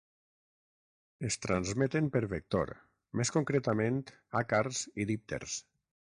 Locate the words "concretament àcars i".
3.37-5.09